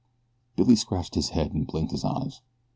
[0.55, 2.41] Billy scratched his head, and blinked his eyes.